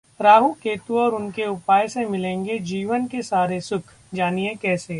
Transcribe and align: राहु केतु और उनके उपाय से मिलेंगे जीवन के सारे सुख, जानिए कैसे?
राहु 0.21 0.51
केतु 0.53 0.97
और 0.99 1.13
उनके 1.13 1.45
उपाय 1.45 1.87
से 1.87 2.05
मिलेंगे 2.05 2.59
जीवन 2.59 3.05
के 3.07 3.21
सारे 3.21 3.61
सुख, 3.61 3.81
जानिए 4.13 4.55
कैसे? 4.55 4.89